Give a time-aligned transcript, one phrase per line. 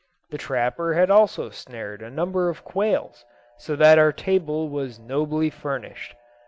[0.31, 3.23] The trapper had also snared a number of quails,
[3.59, 6.15] so that our table was nobly furnished.